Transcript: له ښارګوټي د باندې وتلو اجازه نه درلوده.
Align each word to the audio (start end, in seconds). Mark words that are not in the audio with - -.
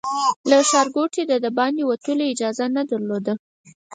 له 0.49 0.57
ښارګوټي 0.69 1.23
د 1.45 1.47
باندې 1.57 1.81
وتلو 1.85 2.23
اجازه 2.33 2.65
نه 2.75 2.83
درلوده. 2.89 3.33